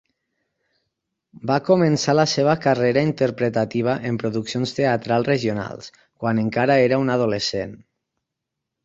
[1.49, 5.93] Va començar la seva carrera interpretativa en produccions teatrals regionals,
[6.25, 7.77] quan encara era un adolescent.